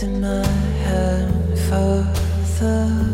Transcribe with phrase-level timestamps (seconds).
[0.00, 2.06] holding my hand for
[2.60, 3.07] the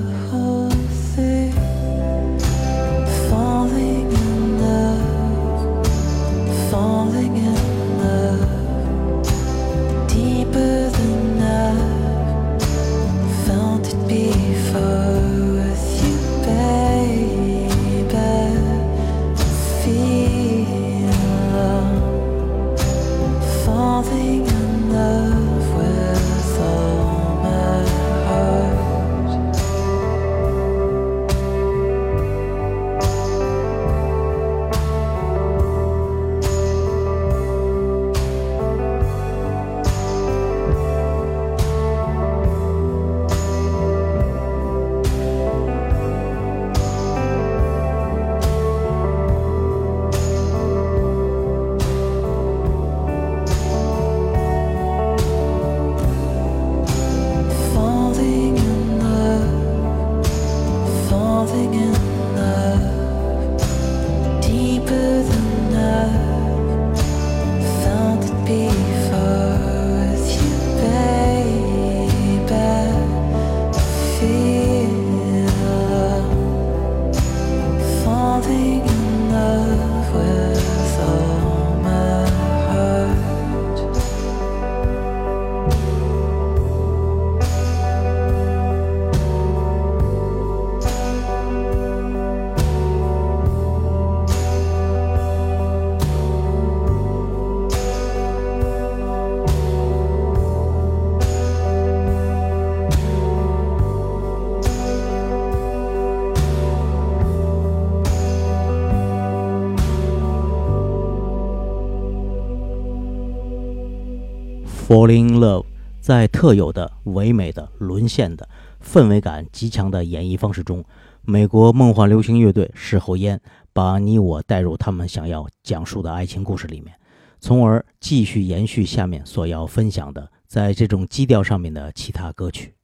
[114.87, 115.65] Falling in Love，
[115.99, 118.47] 在特有的唯美的、沦陷的、
[118.83, 120.85] 氛围感极强的演绎方式中，
[121.23, 123.41] 美国梦幻流行乐队事后烟
[123.73, 126.95] 把你我带入他们想要讲述的爱情故事里面，
[127.41, 132.75] 从而继续延续下面所要分享的在这种基调上面的其他歌曲。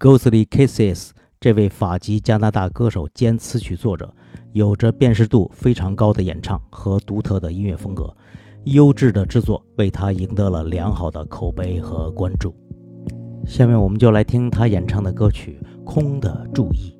[0.00, 4.12] Ghostly Kisses 这位法籍加拿大歌手兼词曲作者，
[4.52, 8.12] 有着辨识度非常高的演唱和独特的音乐风格。
[8.64, 12.54] 优质的制作为他赢得了良好的口碑和关注。
[13.46, 16.94] 下面我们就来听他演唱的歌曲《空的注意》。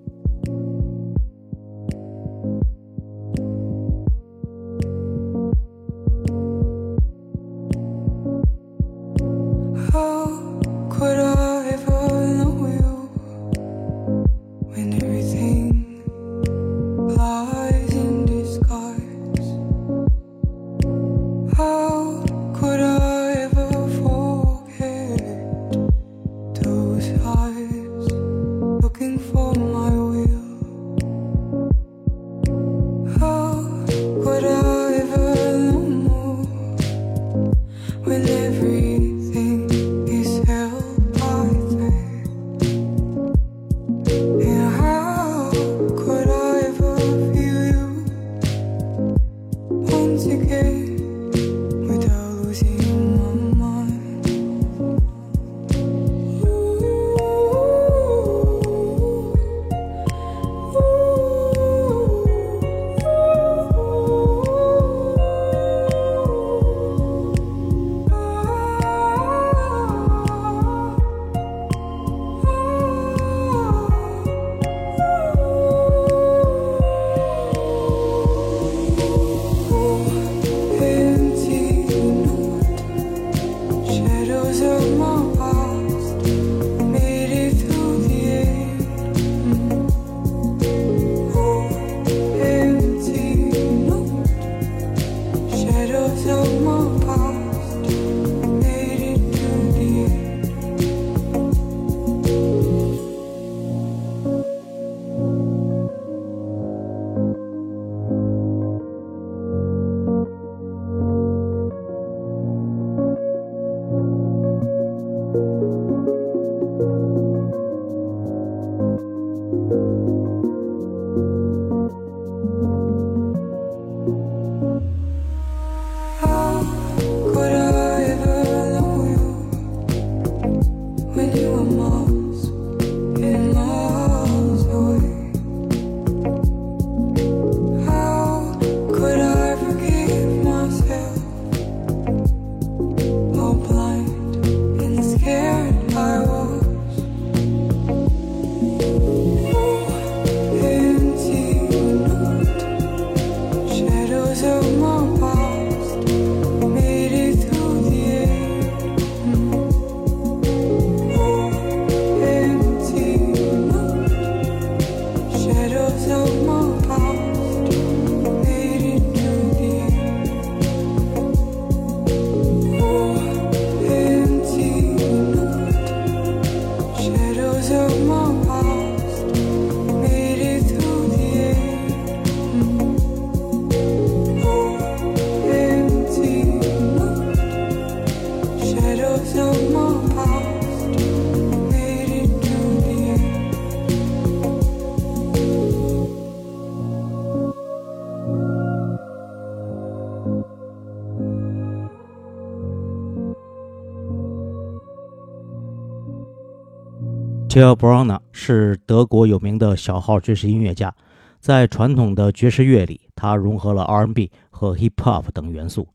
[207.58, 210.94] Michael Brauner 是德国有名的小号爵士音乐家，
[211.40, 215.88] 在传统的爵士乐里，他融合了 R&B 和 Hip Hop 等元素。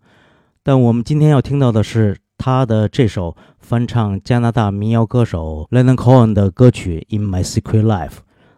[0.62, 8.10] 但我们今天要听到的是他的这首翻唱加拿大民谣歌手 Leonard Cohen 的歌曲《In My Secret Life》。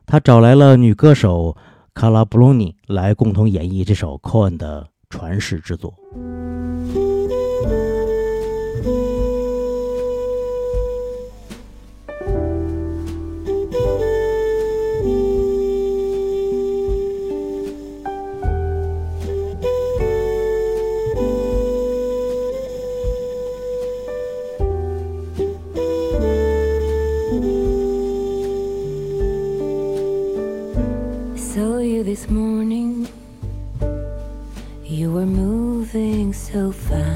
[0.08, 1.56] 他找来了女歌手
[1.94, 5.94] 卡拉布隆尼来共同演绎这首 Cohen 的传世之作。
[32.16, 33.06] This morning.
[34.86, 37.15] You were moving so fast.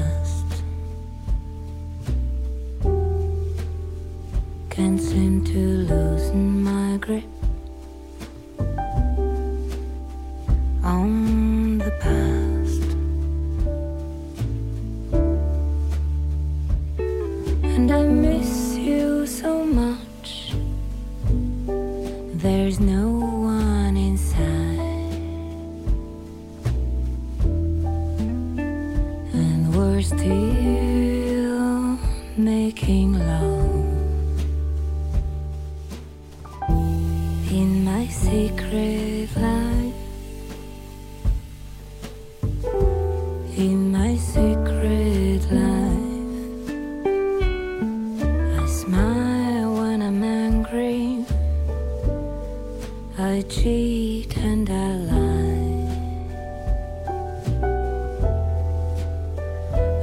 [53.50, 55.50] Cheat and I lie.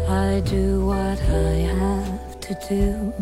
[0.09, 3.13] I do what I have to do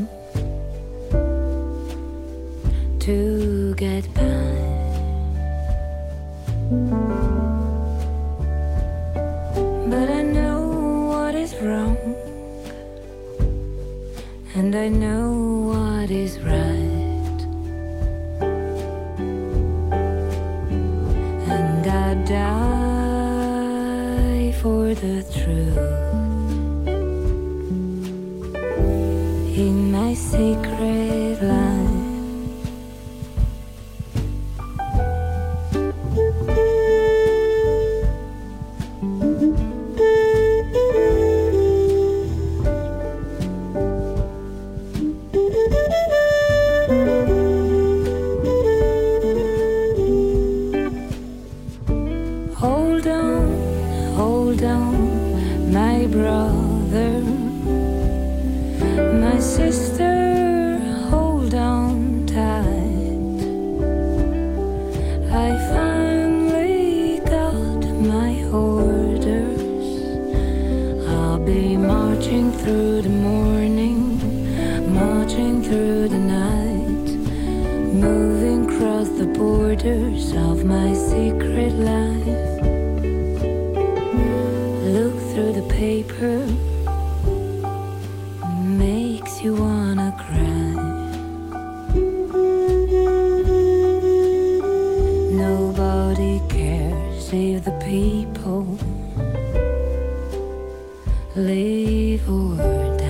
[101.36, 102.56] live or
[102.98, 103.04] die.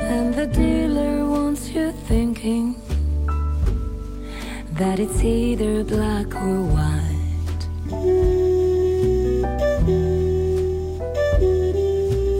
[0.00, 2.74] And the dealer wants you thinking
[4.72, 7.18] that it's either black or white.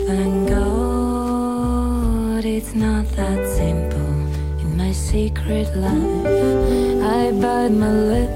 [0.06, 4.00] Thank God it's not that simple.
[4.62, 6.26] In my secret life,
[7.04, 8.31] I bite my lip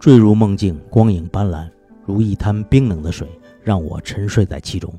[0.00, 1.68] 坠入梦境，光影斑斓，
[2.06, 3.28] 如一滩冰冷的水，
[3.62, 4.90] 让我沉睡在其中。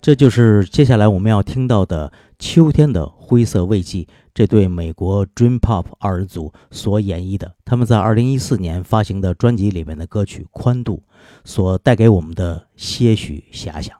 [0.00, 3.98] 这就是接下来我们要听到的《秋天的灰色慰藉》
[4.34, 10.96] 这对美国 Dream Pop 二人组所演绎的，他们在2014年发行的专辑里面的歌曲《宽度》
[11.44, 13.99] 所带给我们的些许遐想。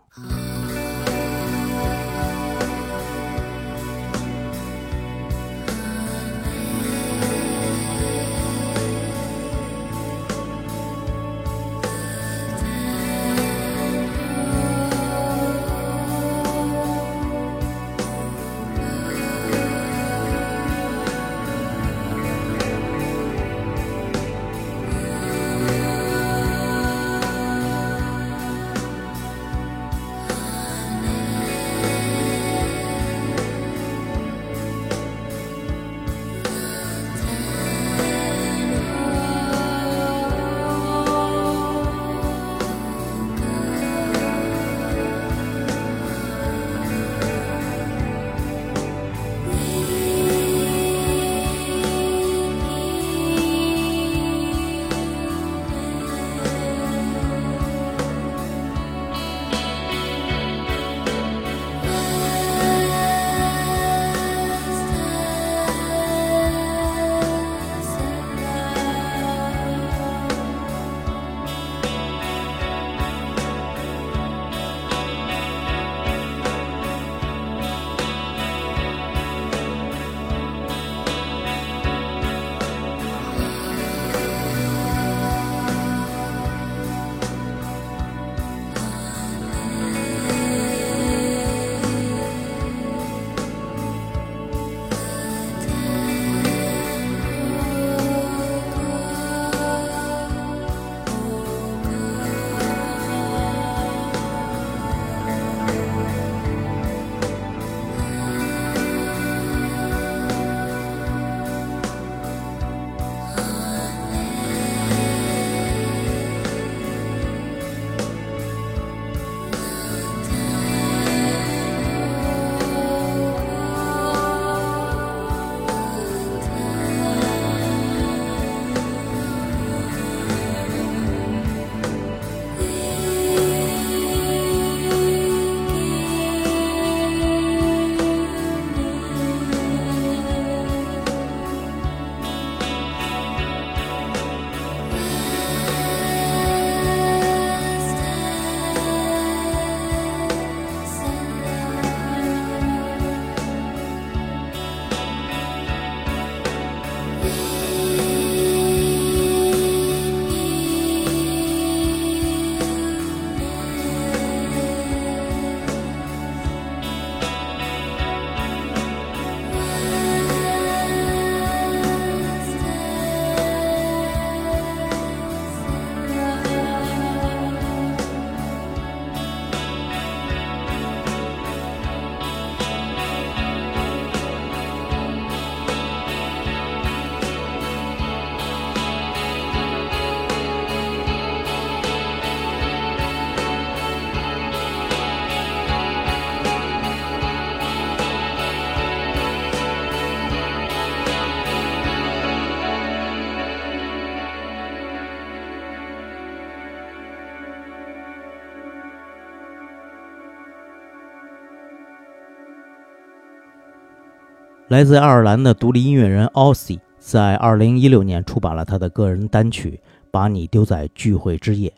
[214.71, 219.81] 来自爱尔兰的独立音乐人 o s s i 在2016年出版了他的个人单曲
[220.13, 221.69] 《把你丢在聚会之夜》。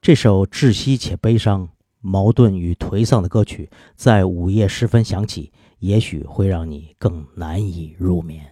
[0.00, 1.68] 这首窒息且悲伤、
[2.00, 8.46] 矛盾与颓丧的歌曲，在午夜时分响起，也许会让你更难以入眠。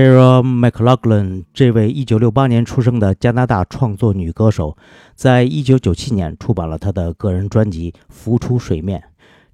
[0.00, 4.74] Shara McLaughlin 这位1968年出生的加拿大创作女歌手，
[5.14, 8.98] 在1997年出版了她的个人专辑《浮出水面》。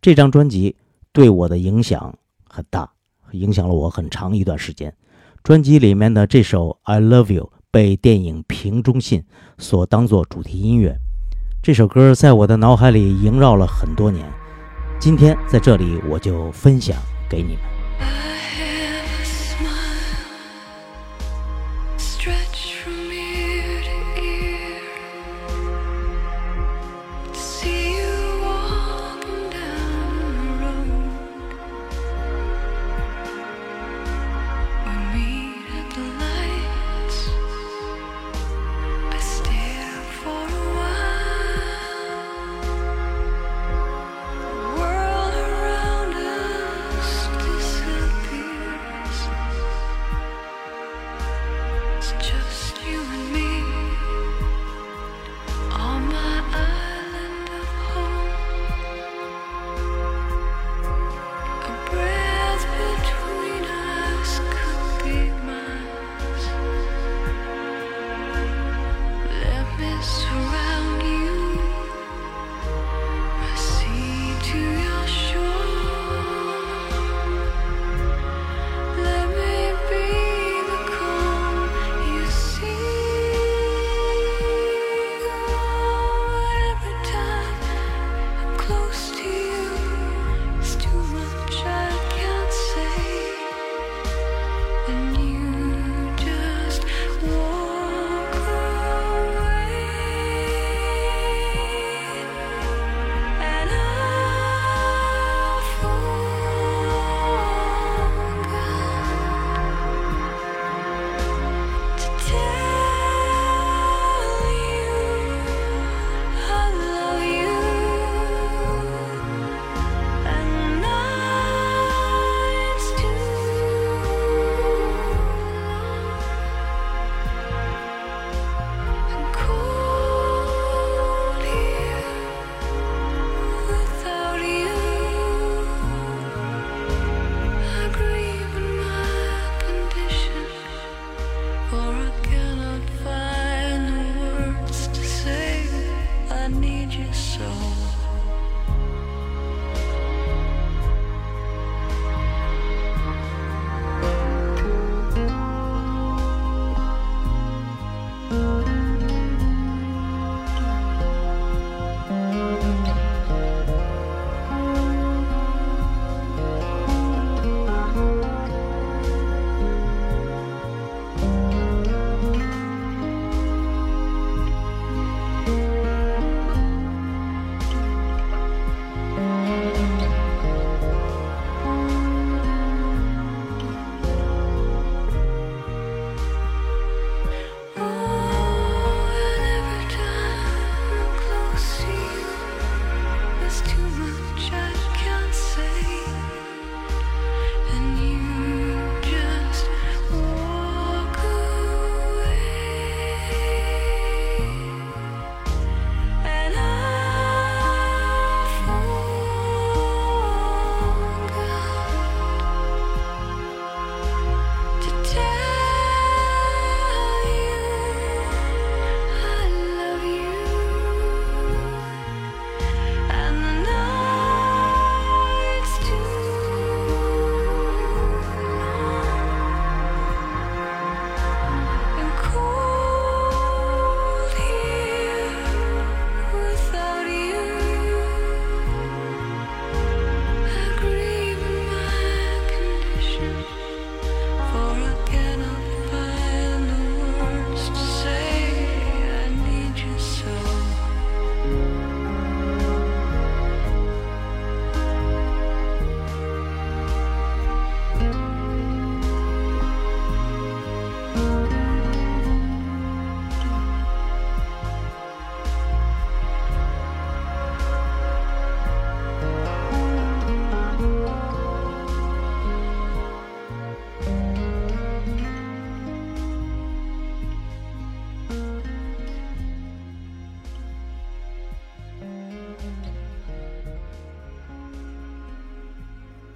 [0.00, 0.76] 这张专辑
[1.11, 2.16] 对我的影响
[2.48, 2.88] 很大，
[3.32, 4.94] 影响了我很长一段时间。
[5.42, 9.22] 专辑里面的这首《I Love You》被电影《瓶中信》
[9.59, 10.96] 所当作主题音乐。
[11.61, 14.24] 这首歌在我的脑海里萦绕了很多年。
[15.00, 16.96] 今天在这里我就分享
[17.28, 17.59] 给你们。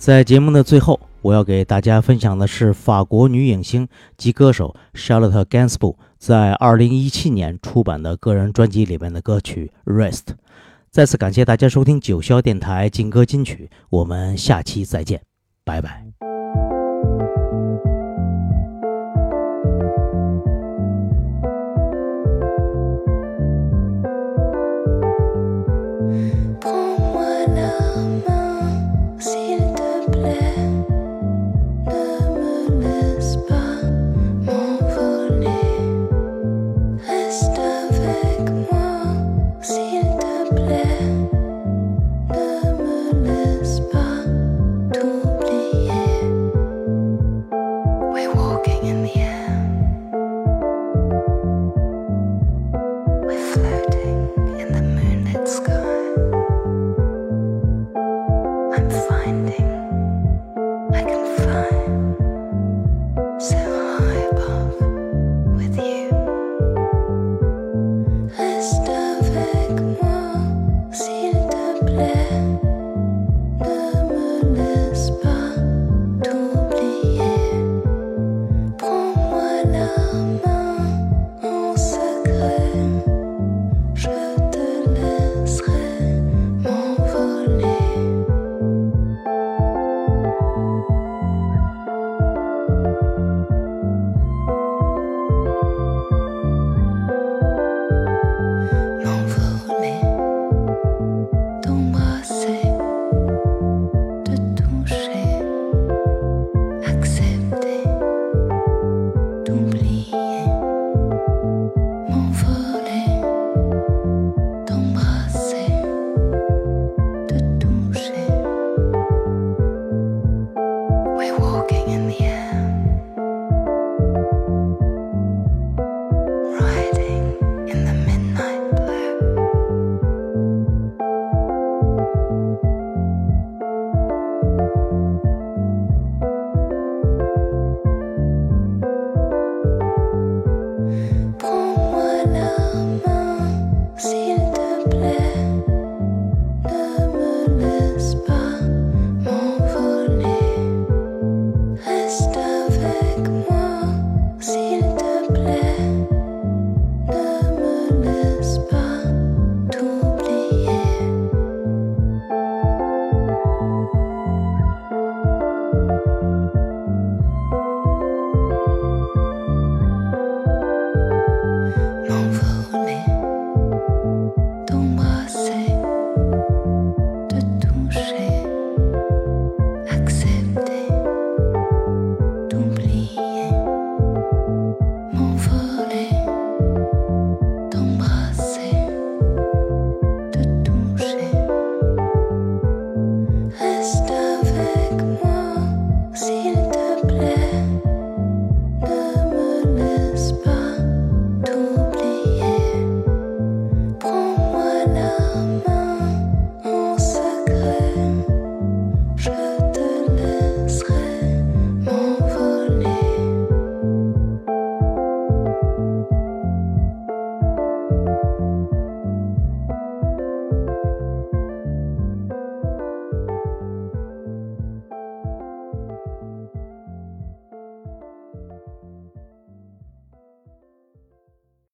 [0.01, 3.87] 在节目的最后，我要给大家分享的是法国女影星
[4.17, 10.13] 及歌手 Charlotte g a n s b o u r g 在2017年出版的个人专辑里面的歌曲《Rest》。
[10.91, 15.21] 再次感谢大家收听九霄电台劲歌金曲，我们下期再见，
[15.67, 16.30] 拜拜。